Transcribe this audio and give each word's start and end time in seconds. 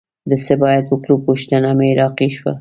د 0.29 0.31
څه 0.45 0.53
باید 0.63 0.85
وکړو 0.87 1.15
پوښتنه 1.27 1.69
محراقي 1.79 2.29
شوه 2.37 2.53